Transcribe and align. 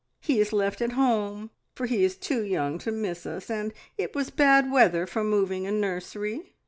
He 0.19 0.39
is 0.39 0.51
left 0.51 0.81
at 0.81 0.93
home, 0.93 1.51
for 1.75 1.85
he 1.85 2.03
is 2.03 2.17
too 2.17 2.41
young 2.43 2.79
to 2.79 2.91
miss 2.91 3.27
us, 3.27 3.51
and 3.51 3.71
it 3.99 4.15
was 4.15 4.31
bad 4.31 4.71
weather 4.71 5.05
for 5.05 5.23
moving 5.23 5.67
a 5.67 5.71
nursery. 5.71 6.55